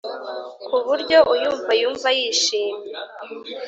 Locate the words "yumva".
1.81-2.07